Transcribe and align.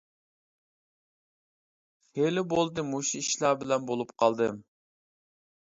خېلى 2.07 2.45
بولدى 2.55 2.87
مۇشۇ 2.89 3.25
ئىشلار 3.25 3.61
بىلەن 3.65 3.87
بولۇپ 3.93 4.19
قالدىم. 4.25 4.61